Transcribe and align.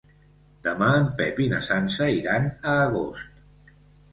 Demà 0.67 0.87
en 1.01 1.03
Pep 1.19 1.41
i 1.45 1.47
na 1.51 1.59
Sança 1.67 2.07
iran 2.21 2.49
a 2.73 2.75
Agost. 2.87 3.45